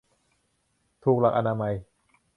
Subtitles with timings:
[1.03, 1.73] ถูกหลักอนามัย